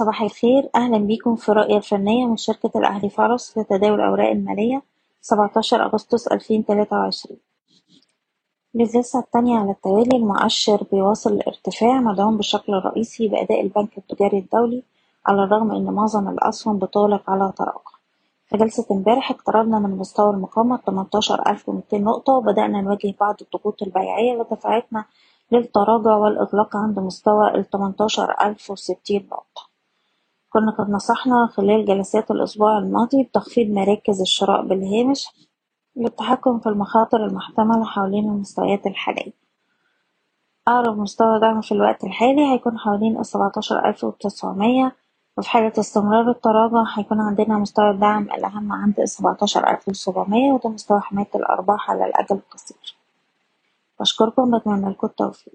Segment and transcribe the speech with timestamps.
[0.00, 0.70] صباح الخير.
[0.74, 4.82] أهلا بيكم في الرؤية الفنية من شركة الأهلي فارس لتداول الأوراق المالية
[5.20, 7.38] 17 أغسطس 2023
[8.74, 14.82] للجلسة الثانية على التوالي المؤشر بيواصل الارتفاع مدعوم بشكل رئيسي بأداء البنك التجاري الدولي
[15.26, 17.90] على الرغم إن معظم الأسهم بتغلق على تراجع
[18.46, 25.04] في جلسة امبارح اقتربنا من مستوى المقاومة 18200 نقطة وبدأنا نواجه بعض الضغوط البيعية ودفعتنا
[25.52, 29.49] للتراجع والإغلاق عند مستوى ال 18060 نقطة.
[30.52, 35.26] كنا قد نصحنا خلال جلسات الأسبوع الماضي بتخفيض مراكز الشراء بالهامش
[35.96, 39.32] للتحكم في المخاطر المحتملة حوالين المستويات الحالية.
[40.68, 44.96] أقرب مستوى دعم في الوقت الحالي هيكون حوالين السبعتاشر ألف وتسعمية
[45.38, 51.00] وفي حالة استمرار التراجع هيكون عندنا مستوى الدعم الأهم عند السبعتاشر ألف وسبعمية وده مستوى
[51.00, 52.96] حماية الأرباح على الأجل القصير.
[54.00, 55.54] بشكركم بتمنى لكم التوفيق.